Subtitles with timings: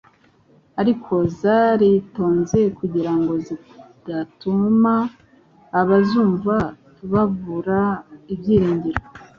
[0.81, 4.93] ariko zaritonze kugira ngo zidatuma
[5.79, 6.55] abazumva
[7.11, 7.81] babura
[8.33, 9.01] ibyiringiro.